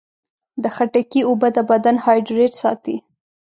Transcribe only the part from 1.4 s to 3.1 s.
د بدن هایډریټ ساتي.